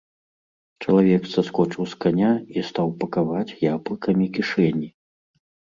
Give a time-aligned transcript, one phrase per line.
[0.85, 4.87] Чалавек саскочыў з каня і стаў пакаваць яблыкамі кішэні.